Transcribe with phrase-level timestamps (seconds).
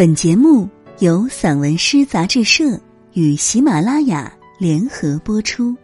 [0.00, 0.66] 本节目
[1.00, 2.80] 由散文诗杂志社
[3.12, 5.76] 与喜马拉雅联合播出。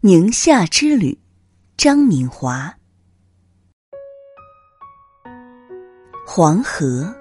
[0.00, 1.14] 宁夏之旅，
[1.76, 2.74] 张敏华。
[6.26, 7.14] 黄河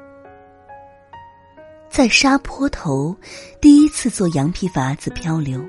[1.89, 3.13] 在沙坡头，
[3.59, 5.61] 第一次做羊皮筏子漂流，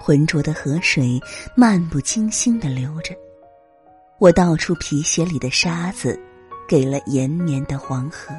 [0.00, 1.20] 浑浊的河水
[1.56, 3.14] 漫不经心的流着。
[4.22, 6.16] 我倒出皮鞋里的沙子，
[6.68, 8.32] 给了延绵的黄河。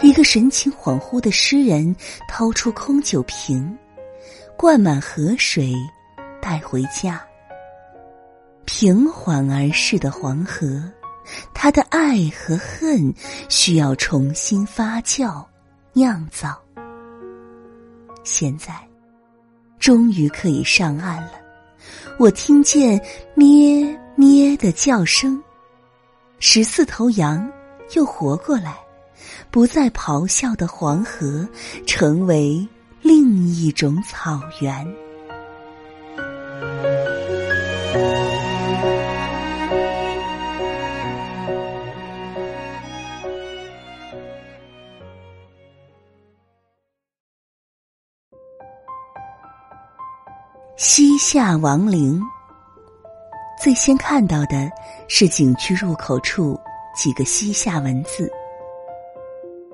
[0.00, 1.94] 一个神情恍惚的诗人
[2.28, 3.78] 掏出空酒瓶，
[4.56, 5.72] 灌满河水，
[6.42, 7.24] 带回家。
[8.64, 10.82] 平缓而逝的黄河，
[11.54, 13.14] 它的爱和恨
[13.48, 15.46] 需要重新发酵、
[15.92, 16.60] 酿造。
[18.24, 18.74] 现在，
[19.78, 21.34] 终于可以上岸了。
[22.18, 23.00] 我听见
[23.36, 23.97] 咩。
[24.18, 25.40] 咩的叫声，
[26.40, 27.48] 十四头羊
[27.94, 28.76] 又活过来，
[29.48, 31.48] 不再咆哮的黄河，
[31.86, 32.66] 成为
[33.00, 34.84] 另一种草原。
[50.76, 52.20] 西夏王陵。
[53.60, 54.70] 最先看到的
[55.08, 56.58] 是景区入口处
[56.94, 58.30] 几个西夏文字，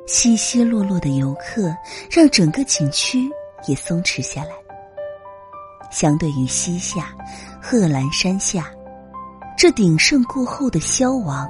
[0.06, 1.74] 稀稀落落的游客
[2.10, 3.30] 让整个景区
[3.66, 4.52] 也松弛下来。
[5.90, 7.14] 相对于西夏，
[7.60, 8.70] 贺兰山下，
[9.54, 11.46] 这鼎盛过后的消亡，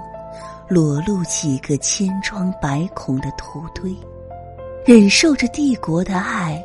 [0.69, 3.97] 裸露几个千疮百孔的土堆，
[4.85, 6.61] 忍受着帝国的爱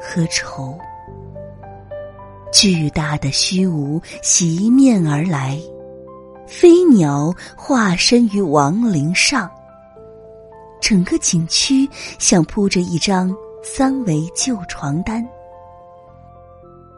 [0.00, 0.76] 和仇。
[2.52, 5.58] 巨大的虚无袭面而来，
[6.46, 9.50] 飞鸟化身于亡灵上。
[10.80, 15.26] 整个景区像铺着一张三维旧床单。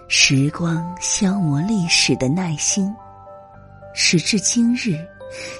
[0.09, 2.93] 时光消磨历史的耐心，
[3.95, 4.99] 时至今日，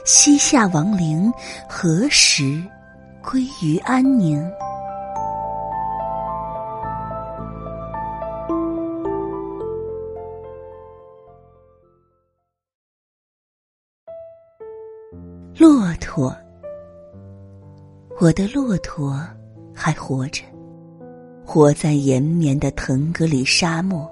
[0.05, 1.33] 西夏亡灵
[1.69, 2.63] 何时
[3.23, 4.45] 归于安宁？
[16.15, 16.33] 驼，
[18.21, 19.21] 我的骆驼
[19.75, 20.45] 还活着，
[21.45, 24.09] 活在延绵的腾格里沙漠。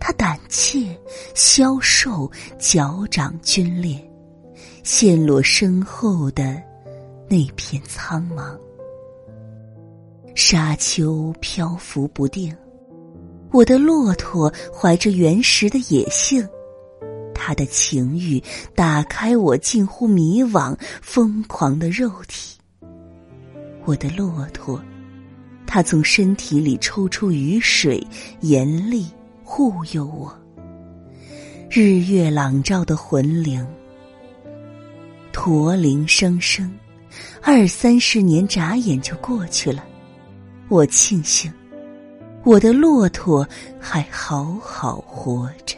[0.00, 0.98] 它胆怯、
[1.34, 4.02] 消瘦、脚掌皲裂，
[4.82, 6.56] 陷落身后的
[7.28, 8.58] 那片苍茫。
[10.34, 12.56] 沙丘漂浮不定，
[13.52, 16.48] 我的骆驼怀着原始的野性。
[17.38, 18.42] 他的情欲
[18.74, 22.58] 打开我近乎迷惘、疯狂的肉体。
[23.84, 24.82] 我的骆驼，
[25.64, 28.04] 他从身体里抽出雨水，
[28.40, 29.06] 严厉
[29.44, 30.36] 护佑我。
[31.70, 33.64] 日月朗照的魂灵，
[35.32, 36.70] 驼铃声声，
[37.40, 39.84] 二三十年眨眼就过去了。
[40.68, 41.50] 我庆幸，
[42.44, 45.77] 我的骆驼还好好活着。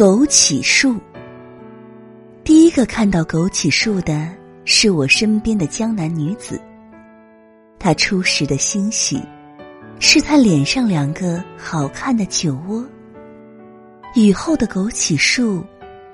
[0.00, 0.98] 枸杞树。
[2.42, 4.34] 第一个看到枸杞树的
[4.64, 6.58] 是我身边的江南女子。
[7.78, 9.22] 她初时的欣喜，
[9.98, 12.82] 是她脸上两个好看的酒窝。
[14.14, 15.62] 雨后的枸杞树，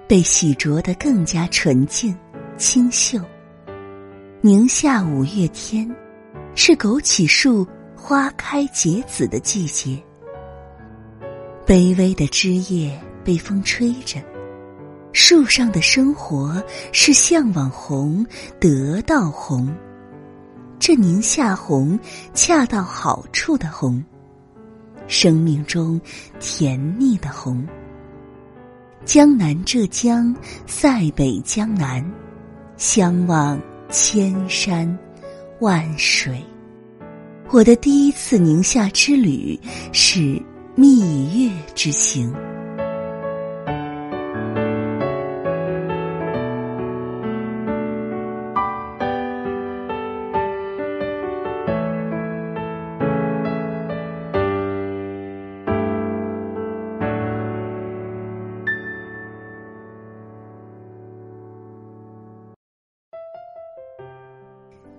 [0.09, 2.13] 被洗濯得更加纯净、
[2.57, 3.21] 清秀。
[4.41, 5.89] 宁夏五月天，
[6.57, 7.65] 是枸杞树
[7.95, 9.97] 花开结籽的季节。
[11.65, 13.01] 卑微的枝叶。
[13.27, 14.23] 被风吹着，
[15.13, 18.25] 树上的生活是向往红，
[18.61, 19.69] 得到红。
[20.79, 21.99] 这宁夏红，
[22.35, 24.01] 恰到好处的红，
[25.09, 26.01] 生命中
[26.39, 27.67] 甜蜜的红。
[29.05, 30.33] 江南浙江，
[30.65, 32.09] 塞北江南，
[32.77, 33.61] 相望
[33.91, 34.97] 千山
[35.59, 36.41] 万水。
[37.51, 39.59] 我的第一次宁夏之旅
[39.93, 40.41] 是
[40.77, 42.33] 蜜月之行。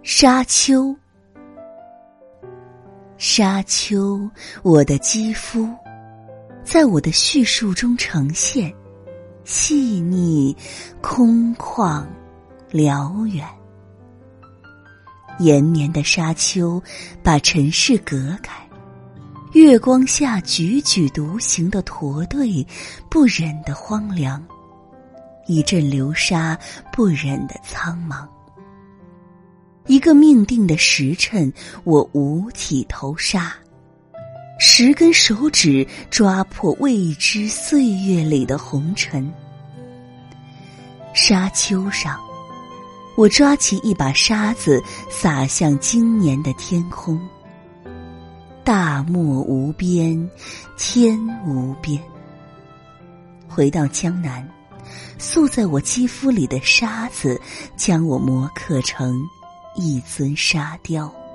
[0.09, 0.95] 沙丘，
[3.17, 4.17] 沙丘，
[4.63, 5.67] 我的肌肤，
[6.63, 8.73] 在我的叙述中呈现，
[9.43, 10.55] 细腻、
[11.01, 12.05] 空旷、
[12.71, 13.45] 辽远。
[15.39, 16.81] 延绵的沙丘
[17.21, 18.65] 把尘世隔开，
[19.51, 22.65] 月光下踽踽独行的驼队，
[23.09, 24.41] 不忍的荒凉；
[25.47, 26.57] 一阵流沙，
[26.93, 28.25] 不忍的苍茫。
[29.87, 31.51] 一个命定的时辰，
[31.83, 33.53] 我五体投沙，
[34.59, 39.31] 十根手指抓破未知岁月里的红尘。
[41.13, 42.19] 沙丘上。
[43.15, 44.79] 我抓起一把沙子，
[45.09, 47.19] 撒向今年的天空。
[48.63, 50.29] 大漠无边，
[50.77, 51.99] 天无边。
[53.47, 54.47] 回到江南，
[55.17, 57.41] 塑在我肌肤里的沙子，
[57.75, 59.19] 将我磨刻成
[59.77, 61.26] 一尊沙雕。